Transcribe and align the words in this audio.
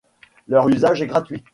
Leur 0.47 0.67
usage 0.67 1.03
est 1.03 1.05
gratuit. 1.05 1.43